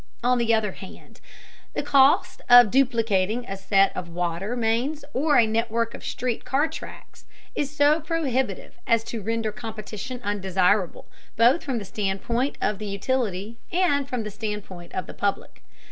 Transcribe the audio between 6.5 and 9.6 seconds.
tracks is so prohibitive as to render